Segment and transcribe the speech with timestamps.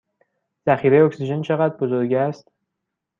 [0.65, 2.51] ذخیره اکسیژن چه قدر بزرگ است؟